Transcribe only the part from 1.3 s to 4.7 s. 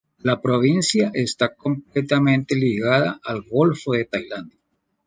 completamente ligada al Golfo de Tailandia.